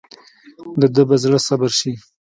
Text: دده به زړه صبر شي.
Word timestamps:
دده 0.81 1.03
به 1.07 1.15
زړه 1.23 1.39
صبر 1.47 1.69
شي. 1.79 1.93